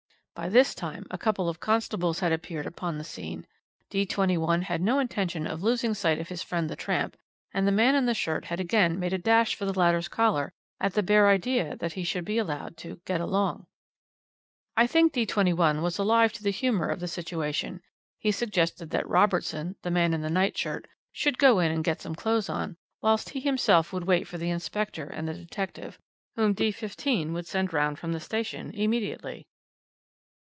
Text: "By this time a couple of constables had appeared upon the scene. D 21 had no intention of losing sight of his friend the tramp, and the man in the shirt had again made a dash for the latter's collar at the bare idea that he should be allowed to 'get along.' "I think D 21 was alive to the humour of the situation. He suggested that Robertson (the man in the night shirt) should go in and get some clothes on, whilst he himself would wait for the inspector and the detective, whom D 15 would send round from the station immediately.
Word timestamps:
"By 0.33 0.49
this 0.49 0.73
time 0.73 1.05
a 1.11 1.19
couple 1.19 1.47
of 1.49 1.59
constables 1.59 2.21
had 2.21 2.31
appeared 2.31 2.65
upon 2.65 2.97
the 2.97 3.03
scene. 3.03 3.45
D 3.91 4.07
21 4.07 4.63
had 4.63 4.81
no 4.81 4.97
intention 4.97 5.45
of 5.45 5.61
losing 5.61 5.93
sight 5.93 6.19
of 6.19 6.29
his 6.29 6.41
friend 6.41 6.67
the 6.67 6.75
tramp, 6.75 7.15
and 7.53 7.67
the 7.67 7.71
man 7.71 7.93
in 7.93 8.07
the 8.07 8.15
shirt 8.15 8.45
had 8.45 8.59
again 8.59 8.97
made 8.99 9.13
a 9.13 9.19
dash 9.19 9.53
for 9.53 9.65
the 9.65 9.77
latter's 9.77 10.07
collar 10.07 10.51
at 10.79 10.95
the 10.95 11.03
bare 11.03 11.27
idea 11.29 11.75
that 11.77 11.93
he 11.93 12.03
should 12.03 12.25
be 12.25 12.39
allowed 12.39 12.75
to 12.77 13.01
'get 13.05 13.21
along.' 13.21 13.67
"I 14.75 14.87
think 14.87 15.13
D 15.13 15.27
21 15.27 15.83
was 15.83 15.99
alive 15.99 16.33
to 16.33 16.41
the 16.43 16.49
humour 16.49 16.87
of 16.87 17.01
the 17.01 17.07
situation. 17.09 17.83
He 18.17 18.31
suggested 18.31 18.89
that 18.89 19.07
Robertson 19.07 19.75
(the 19.83 19.91
man 19.91 20.11
in 20.11 20.21
the 20.21 20.29
night 20.31 20.57
shirt) 20.57 20.87
should 21.11 21.37
go 21.37 21.59
in 21.59 21.71
and 21.71 21.83
get 21.83 22.01
some 22.01 22.15
clothes 22.15 22.49
on, 22.49 22.77
whilst 22.99 23.29
he 23.31 23.41
himself 23.41 23.93
would 23.93 24.05
wait 24.05 24.27
for 24.27 24.39
the 24.39 24.49
inspector 24.49 25.05
and 25.05 25.27
the 25.27 25.35
detective, 25.35 25.99
whom 26.35 26.53
D 26.53 26.71
15 26.71 27.31
would 27.33 27.45
send 27.45 27.73
round 27.73 27.99
from 27.99 28.13
the 28.13 28.19
station 28.19 28.71
immediately. 28.73 29.45